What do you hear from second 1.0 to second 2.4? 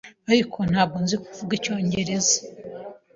nzi kuvuga icyongereza.